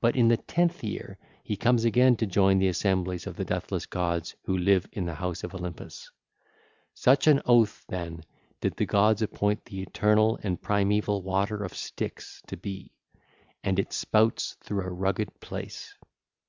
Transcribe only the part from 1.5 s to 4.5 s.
comes again to join the assemblies of the deathless gods